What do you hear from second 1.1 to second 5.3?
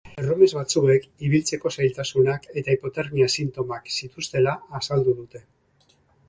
ibiltzeko zailtasunak eta hipotermia sintomak zituztela azaldu